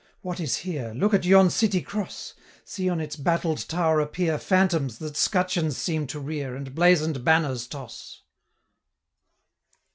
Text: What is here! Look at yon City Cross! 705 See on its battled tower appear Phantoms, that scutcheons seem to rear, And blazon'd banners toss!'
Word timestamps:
What 0.21 0.39
is 0.39 0.55
here! 0.57 0.93
Look 0.95 1.13
at 1.13 1.25
yon 1.25 1.51
City 1.51 1.79
Cross! 1.79 2.33
705 2.65 2.69
See 2.73 2.89
on 2.89 2.99
its 2.99 3.15
battled 3.15 3.67
tower 3.69 3.99
appear 3.99 4.39
Phantoms, 4.39 4.97
that 4.97 5.15
scutcheons 5.15 5.77
seem 5.77 6.07
to 6.07 6.19
rear, 6.19 6.55
And 6.55 6.73
blazon'd 6.73 7.23
banners 7.23 7.67
toss!' 7.67 8.23